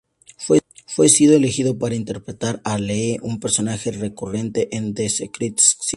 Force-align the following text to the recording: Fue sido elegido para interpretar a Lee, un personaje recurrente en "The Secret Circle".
Fue 0.87 1.09
sido 1.09 1.35
elegido 1.35 1.77
para 1.77 1.93
interpretar 1.93 2.59
a 2.63 2.79
Lee, 2.79 3.19
un 3.21 3.39
personaje 3.39 3.91
recurrente 3.91 4.75
en 4.75 4.95
"The 4.95 5.07
Secret 5.09 5.59
Circle". 5.59 5.79